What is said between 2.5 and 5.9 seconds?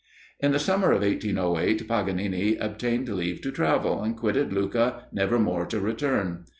obtained leave to travel, and quitted Lucca, never more to